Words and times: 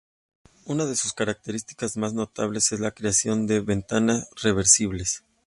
Una 0.65 0.87
de 0.87 0.95
sus 0.95 1.13
características 1.13 1.95
más 1.95 2.15
notables 2.15 2.71
es 2.71 2.79
la 2.79 2.89
creación 2.89 3.45
de 3.45 3.59
ventanas 3.59 4.27
reversibles. 4.41 5.23